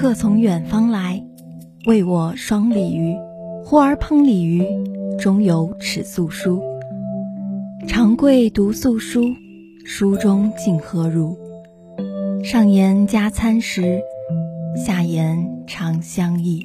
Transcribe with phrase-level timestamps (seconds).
[0.00, 1.20] 客从远方来，
[1.86, 3.16] 为我双鲤鱼。
[3.64, 4.64] 忽而烹鲤鱼，
[5.18, 6.62] 中有尺素书。
[7.88, 9.24] 长贵读素书，
[9.84, 11.36] 书中竟何如？
[12.44, 14.00] 上言加餐食，
[14.76, 16.62] 下言长相忆。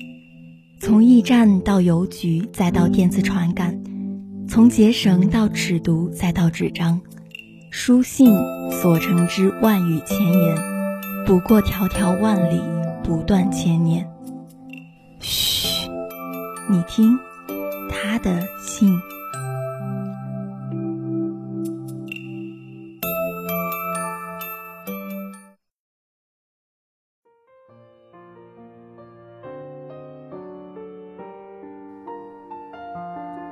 [0.80, 3.74] 从驿站到邮局，再到电子传感；
[4.48, 7.02] 从结绳到尺牍，再到纸张。
[7.72, 8.32] 书信
[8.70, 10.56] 所成之万语千言，
[11.26, 12.62] 不过迢迢万里，
[13.04, 14.10] 不断千年。
[15.20, 15.90] 嘘，
[16.70, 17.20] 你听，
[17.90, 18.98] 他的信。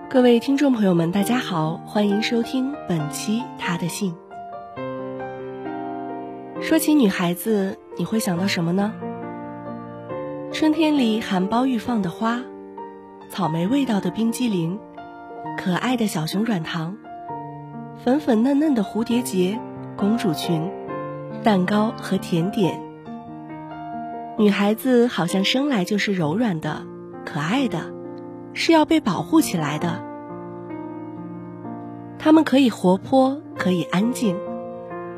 [0.10, 4.14] 各位听众朋友们，大家好，欢迎收听本期《他的信》。
[6.62, 8.94] 说起女孩子，你会想到什么呢？
[10.54, 12.42] 春天里含苞欲放的花，
[13.30, 14.78] 草莓味道的冰激凌，
[15.58, 16.98] 可爱的小熊软糖，
[18.04, 19.58] 粉粉嫩嫩的蝴蝶结、
[19.96, 20.70] 公主裙、
[21.42, 22.82] 蛋糕和甜点。
[24.38, 26.84] 女孩子好像生来就是柔软的、
[27.26, 27.94] 可爱的。
[28.54, 30.04] 是要被保护起来的。
[32.20, 34.38] 他们可以活泼，可以安静，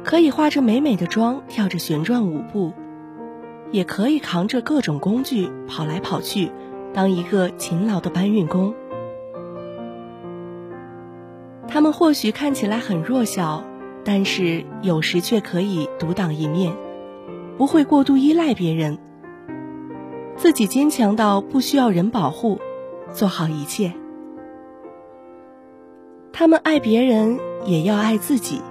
[0.03, 2.73] 可以化着美美的妆跳着旋转舞步，
[3.73, 6.51] 也可以扛着各种工具跑来跑去，
[6.93, 8.73] 当一个勤劳的搬运工。
[11.67, 13.63] 他们或许看起来很弱小，
[14.05, 16.71] 但是有时却可以独当一面，
[17.57, 18.99] 不会过度依赖别人，
[20.35, 22.59] 自己坚强到不需要人保护。
[23.11, 23.93] 做好一切，
[26.31, 28.61] 他们爱别人也要爱自己。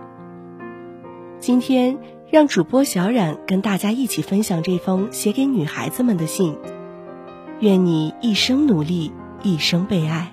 [1.39, 1.99] 今天，
[2.33, 6.57] 让主播小冉跟大家一起分享这封写给女孩子们的信。
[7.61, 9.13] 愿你一生努力，
[9.43, 10.33] 一生被爱。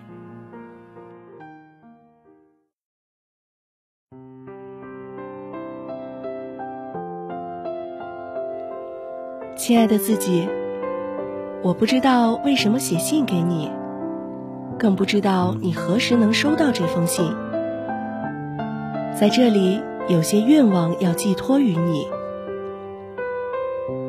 [9.58, 10.48] 亲爱的自己，
[11.62, 13.70] 我不知道为什么写信给你。
[14.80, 17.30] 更不知道你何时能收到这封信。
[19.20, 22.08] 在这里，有些愿望要寄托于你。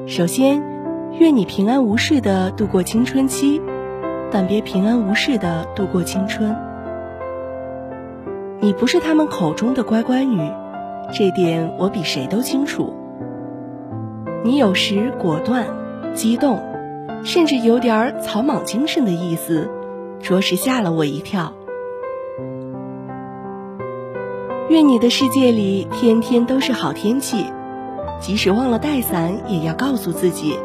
[0.06, 0.62] 首先，
[1.18, 3.60] 愿你平安无事的度过青春期，
[4.30, 6.56] 但别平安无事的度过青春。
[8.60, 10.40] 你不是他们口中的乖乖女，
[11.12, 12.94] 这点我比谁都清楚。
[14.42, 15.66] 你有时果断、
[16.14, 16.62] 激动，
[17.24, 19.68] 甚至有点草莽精神的意思。
[20.18, 21.52] 着实吓了我一跳。
[24.70, 27.44] 愿你的世界里天天都是好天气，
[28.20, 30.56] 即使忘了带伞，也要告诉自己：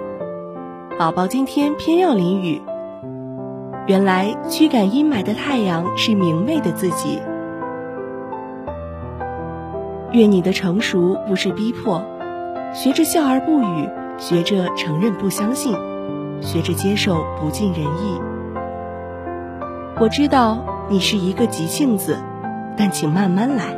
[0.99, 2.61] 宝宝今天偏要淋雨。
[3.88, 7.19] 原来驱赶阴霾的太阳是明媚的自己。
[10.11, 11.99] 愿你的成熟不是逼迫，
[12.75, 13.89] 学着笑而不语，
[14.19, 15.75] 学着承认不相信，
[16.41, 18.21] 学着接受不尽人意。
[19.99, 22.19] 我知道你是一个急性子，
[22.77, 23.75] 但请慢慢来，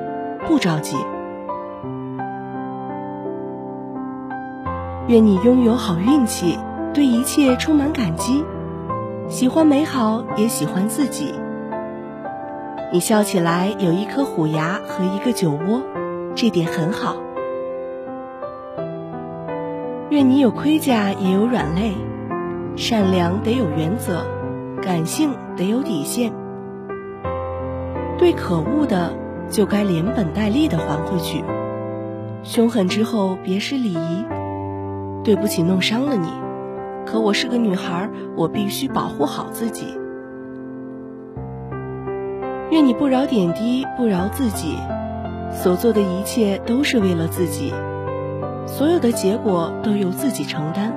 [0.48, 0.96] 不着急。
[5.08, 6.58] 愿你拥有好运气，
[6.94, 8.44] 对一切充满感激，
[9.28, 11.34] 喜欢美好，也喜欢自己。
[12.92, 15.82] 你笑起来有一颗虎牙和一个酒窝，
[16.36, 17.18] 这点很好。
[20.10, 21.94] 愿你有盔甲，也有软肋，
[22.76, 24.26] 善良得有原则，
[24.82, 25.32] 感性。
[25.58, 26.32] 得有底线，
[28.20, 29.12] 对可恶的
[29.50, 31.44] 就该连本带利的还回去，
[32.44, 34.26] 凶狠之后别失礼仪。
[35.24, 36.30] 对不起，弄伤了你，
[37.06, 39.98] 可我是个女孩，我必须保护好自己。
[42.72, 44.78] 愿你不饶点滴，不饶自己，
[45.52, 47.74] 所做的一切都是为了自己，
[48.66, 50.94] 所有的结果都由自己承担，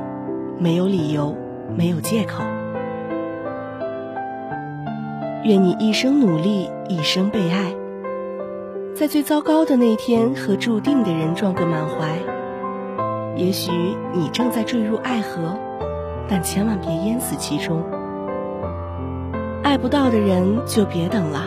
[0.58, 1.36] 没有理由，
[1.76, 2.44] 没有借口。
[5.42, 7.72] 愿你一生努力，一生被爱，
[9.00, 12.18] 在最糟糕的那天和注定的人撞个满怀。
[13.34, 13.72] 也许
[14.12, 15.58] 你正在坠入爱河，
[16.28, 17.82] 但千万别淹死其中。
[19.62, 21.44] 爱不到的人就别等了，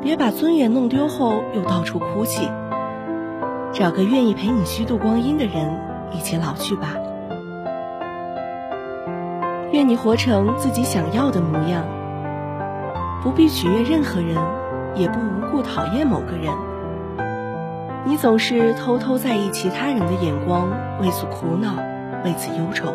[0.00, 2.48] 别把尊严弄丢后又到处哭泣。
[3.72, 5.76] 找个愿意陪你虚度光阴的人，
[6.12, 6.94] 一起老去吧。
[9.72, 11.82] 愿你活成自己想要的模样。
[13.24, 14.36] 不必取悦任何人，
[14.94, 16.52] 也不无故讨厌某个人。
[18.06, 20.70] 你总是偷偷在意其他人的眼光，
[21.00, 21.74] 为此苦恼，
[22.24, 22.94] 为此忧愁。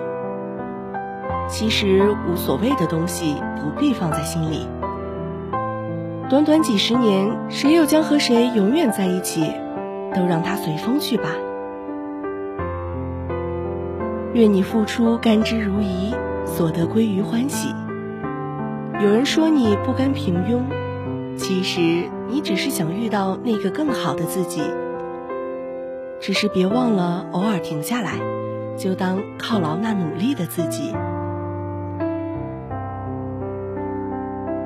[1.47, 4.67] 其实无所谓的东西不必放在心里。
[6.29, 9.53] 短短几十年，谁又将和谁永远在一起？
[10.15, 11.29] 都让它随风去吧。
[14.33, 16.15] 愿你付出甘之如饴，
[16.45, 17.73] 所得归于欢喜。
[18.99, 20.61] 有人说你不甘平庸，
[21.37, 24.61] 其实你只是想遇到那个更好的自己。
[26.19, 28.13] 只是别忘了偶尔停下来，
[28.77, 30.93] 就当犒劳那努力的自己。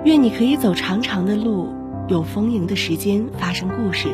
[0.03, 1.73] 愿你可以走长长的路，
[2.07, 4.07] 有丰盈的时间发生故事。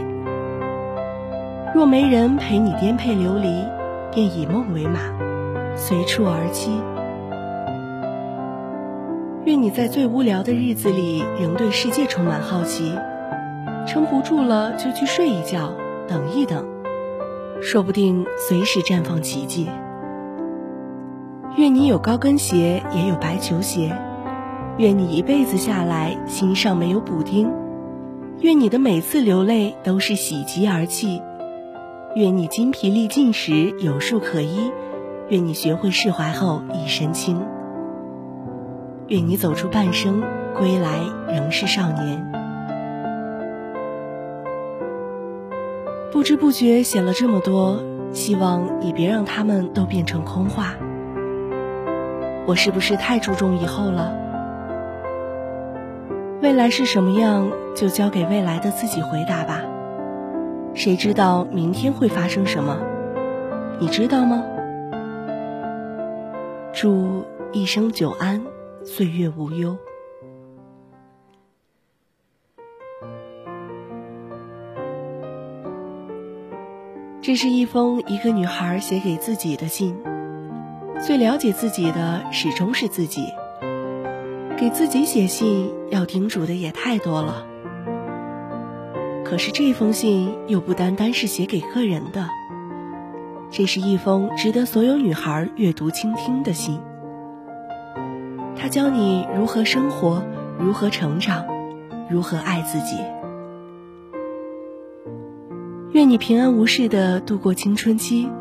[1.76, 3.66] 若没人陪你颠沛流离，
[4.14, 5.00] 便以梦为马，
[5.76, 6.93] 随处而栖。
[9.64, 12.94] 你在最无聊的日子里，仍对世界充满好奇。
[13.88, 15.72] 撑不住了就去睡一觉，
[16.06, 16.68] 等一等，
[17.62, 19.70] 说不定随时绽放奇迹。
[21.56, 23.98] 愿你有高跟鞋，也有白球鞋。
[24.80, 27.50] 愿你一辈子下来心上没有补丁，
[28.42, 31.22] 愿你的每次流泪都是喜极而泣，
[32.18, 34.70] 愿你精疲力尽时有树可依，
[35.30, 37.42] 愿你学会释怀后一身轻，
[39.14, 40.24] 愿你走出半生
[40.58, 42.32] 归来仍是少年。
[46.12, 47.80] 不知不觉写了这么多，
[48.12, 50.74] 希望你别让他们都变成空话。
[52.48, 54.18] 我是不是太注重以后了？
[56.42, 59.62] 未来是什么样，就交给未来的自己回答吧。
[60.74, 62.80] 谁知道明天会发生什么？
[63.78, 64.44] 你知道吗？
[66.74, 68.44] 祝一生久安，
[68.86, 69.78] 岁月无忧。
[77.22, 79.96] 这是一封一个女孩写给自己的信。
[81.02, 83.26] 最了解自己的，始终是自己。
[84.58, 87.46] 给自己写信要叮嘱的也太多了，
[89.26, 92.28] 可是这封信又不单单是写给个人的，
[93.50, 96.80] 这是一封值得所有女孩阅读倾听的信。
[98.64, 100.24] 他教你如何生活，
[100.58, 101.46] 如何成长，
[102.10, 102.96] 如何爱自己。
[105.92, 108.32] 愿你平安无事的度过青春期，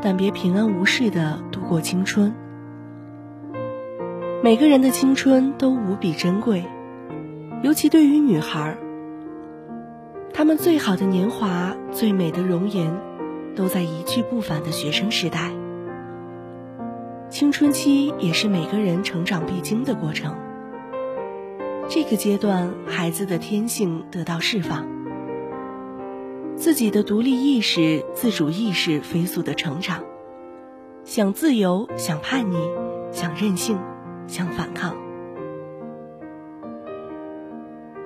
[0.00, 2.32] 但别平安无事的度过青春。
[4.42, 6.64] 每个人的青春都无比珍贵，
[7.62, 8.78] 尤其对于女孩，
[10.32, 12.90] 她们最好的年华、最美的容颜，
[13.54, 15.50] 都在一去不返的学生时代。
[17.38, 20.34] 青春期也是每个人成长必经的过程。
[21.86, 24.86] 这个阶段，孩子的天性得到释放，
[26.56, 30.02] 自己的独立意识、自主意识飞速的成长，
[31.04, 32.56] 想自由，想叛逆，
[33.12, 33.78] 想任性。
[34.26, 34.96] 想反抗，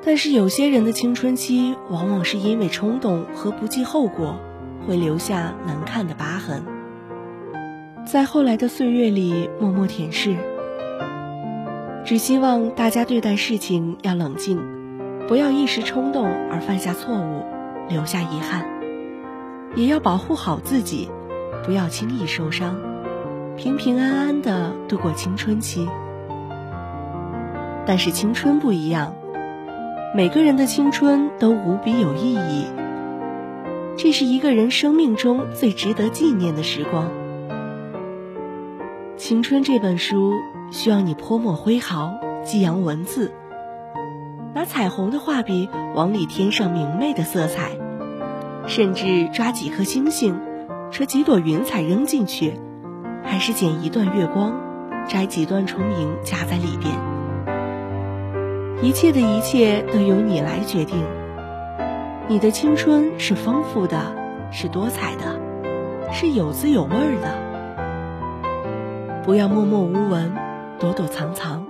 [0.05, 4.41] 但是有些人的青春期往往是因为冲动和不计后果，
[4.89, 6.65] 会留下难看的疤痕，
[8.11, 10.37] 在后来的岁月里默默舔舐。
[12.05, 14.59] 只希望大家对待事情要冷静，
[15.29, 17.45] 不要一时冲动而犯下错误，
[17.89, 18.67] 留下遗憾，
[19.77, 21.09] 也要保护好自己，
[21.65, 22.81] 不要轻易受伤，
[23.57, 25.89] 平平安安的度过青春期。
[27.87, 29.15] 但是青春不一样，
[30.17, 32.65] 每个人的青春都无比有意义。
[33.97, 37.20] 这是一个人生命中最值得纪念的时光。
[39.21, 40.33] 青春这本书
[40.71, 43.35] 需要你泼墨挥毫，激扬文字，
[44.55, 47.73] 拿彩虹的画笔往里添上明媚的色彩，
[48.67, 50.41] 甚至抓几颗星星，
[50.91, 52.55] 扯几朵云彩扔进去，
[53.23, 54.55] 还是剪一段月光，
[55.07, 56.91] 摘几段虫鸣夹在里边。
[58.83, 60.97] 一切的一切都由你来决定。
[62.27, 64.17] 你的青春是丰富的，
[64.51, 65.39] 是多彩的，
[66.11, 67.50] 是有滋有味的。
[69.23, 70.33] 不要默默无闻，
[70.79, 71.63] 躲躲藏藏；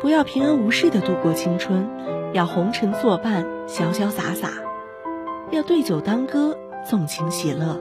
[0.00, 1.86] 不要平安无事的度过青春，
[2.32, 4.48] 要红尘作伴，潇潇洒洒；
[5.50, 6.56] 要对酒当歌，
[6.88, 7.78] 纵情喜乐。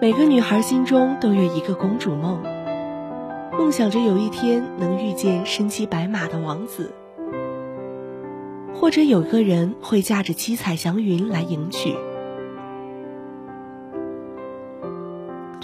[0.00, 2.42] 每个女孩心中都有一个公主梦。
[3.58, 6.92] 梦想着有一天能遇见身骑白马的王子，
[8.72, 11.94] 或者有个人会驾着七彩祥云来迎娶。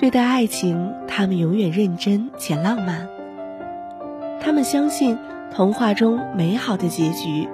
[0.04, 3.08] 对待爱情，他们永远认真且浪漫。
[4.38, 5.16] 他们相信
[5.50, 7.48] 童话中美好的结局，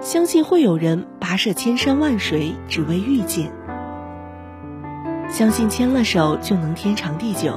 [0.00, 3.52] 相信会有人跋涉千山万水只为遇见，
[5.28, 7.52] 相信牵了手就能天长地久。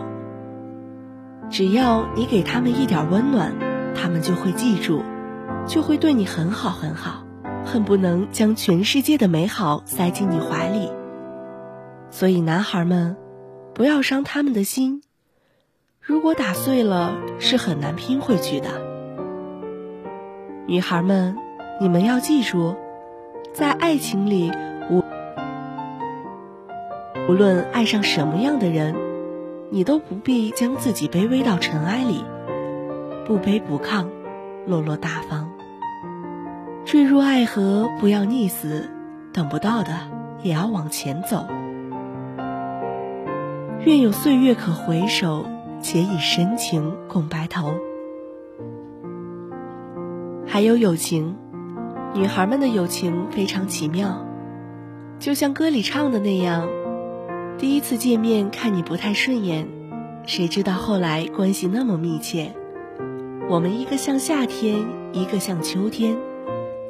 [1.49, 3.51] 只要你给他们一点温暖，
[3.95, 5.01] 他们就会记住，
[5.65, 7.23] 就会对你很好很好，
[7.65, 10.91] 恨不能将全世界的美好塞进你怀里。
[12.11, 13.17] 所以，男孩们，
[13.75, 15.03] 不要伤他们的心。
[15.99, 18.69] 如果打碎了，是很难拼回去的。
[20.65, 21.35] 女孩们，
[21.81, 22.77] 你们要记住，
[23.53, 24.49] 在爱情里，
[24.89, 25.03] 无
[27.27, 28.95] 无论爱上什么样的人，
[29.69, 32.23] 你都不必将自己卑微到尘埃里，
[33.27, 34.07] 不卑不亢，
[34.65, 35.51] 落落大方。
[36.85, 38.89] 坠入爱河，不要溺死，
[39.33, 39.91] 等不到的
[40.43, 41.45] 也要往前走。
[43.83, 45.45] 愿有岁月可回首。
[45.81, 47.75] 且以深情共白头。
[50.47, 51.35] 还有友情，
[52.15, 54.25] 女孩们的友情非常奇妙，
[55.19, 56.67] 就像歌里唱的那样：
[57.59, 59.67] 第一次见面看你不太顺眼，
[60.25, 62.55] 谁知道后来关系那么密切。
[63.47, 66.17] 我们一个像夏天，一个像秋天，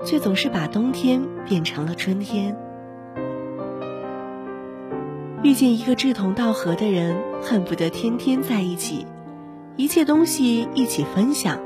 [0.06, 2.56] 却总是把冬天变成了春天。
[5.46, 9.06] 遇见一个志同道合的人，恨不得天天在一起，
[9.76, 11.60] 一切东西一起分享。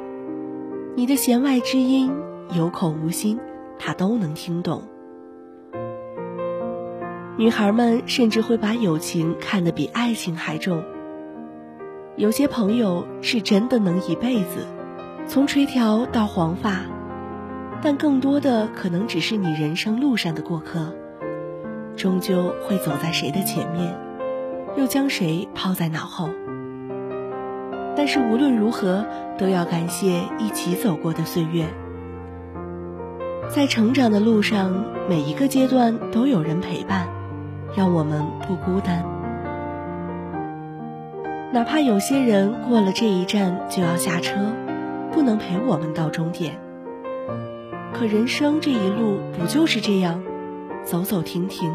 [0.98, 2.12] 你的弦外之音，
[2.54, 3.40] 有口无心，
[3.78, 4.84] 他都能听懂。
[7.38, 10.84] 女孩们甚至会把友情看得比爱情还重。
[12.18, 14.68] 有些朋友是真的能一辈子，
[15.26, 16.82] 从垂髫到黄发，
[17.82, 20.94] 但更多的可能只是你人生路上的过客。
[22.00, 23.94] 终究会走在谁的前面，
[24.78, 26.30] 又将谁抛在脑后。
[27.98, 29.06] 但是无论如何，
[29.38, 31.66] 都要感谢一起走过的岁月。
[33.50, 37.10] 在成长的路上，每一个阶段都有人陪伴，
[37.76, 39.04] 让我们不孤单。
[41.52, 44.54] 哪怕有些人过了这一站就要下车，
[45.12, 46.58] 不能陪我们到终点。
[47.92, 50.22] 可人生这一路不就是这样？
[50.86, 51.72] 走走停停，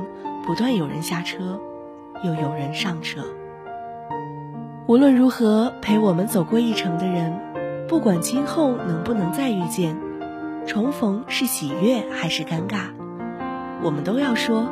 [0.46, 1.58] 不断有人下车，
[2.22, 3.22] 又有人上车。
[4.86, 7.32] 无论如何，陪我们走过一程的人，
[7.88, 9.96] 不管今后能不能再遇见，
[10.66, 12.88] 重逢是喜悦还是尴尬，
[13.82, 14.66] 我们都要说：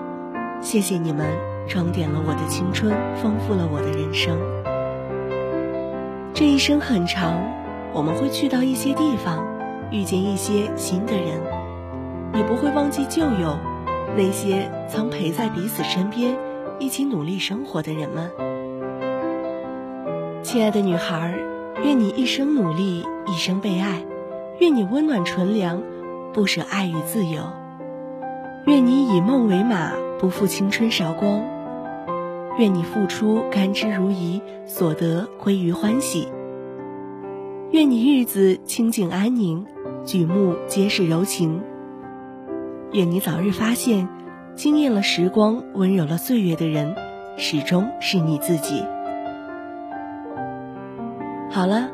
[0.60, 1.26] 谢谢你们，
[1.66, 4.36] 装点了我的青春，丰富了我的人生。
[6.34, 7.32] 这一生很长，
[7.94, 9.42] 我们会去到一些地方，
[9.90, 11.40] 遇见一些新的人，
[12.34, 13.56] 你不会忘记旧友。
[14.14, 16.36] 那些曾陪在彼此身边、
[16.78, 18.30] 一起努力生活的人们，
[20.42, 21.34] 亲爱的女孩，
[21.82, 24.02] 愿你一生努力，一生被爱；
[24.60, 25.82] 愿你温暖纯良，
[26.34, 27.40] 不舍爱与自由；
[28.66, 31.40] 愿你以梦为马，不负青春韶光；
[32.58, 36.28] 愿你付出甘之如饴，所得归于欢喜；
[37.70, 39.64] 愿你日子清静安宁，
[40.04, 41.62] 举目皆是柔情。
[42.92, 44.06] 愿你早日发现，
[44.54, 46.94] 惊艳了时光、温柔了岁月的人，
[47.38, 48.84] 始终是你自己。
[51.50, 51.88] 好了，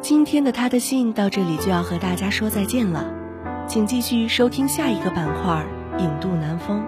[0.00, 3.04] 今天的他的信到这里就要和大家说再见了，
[3.66, 5.66] 请继续收听下一个板块
[5.98, 6.80] 《影渡南风》。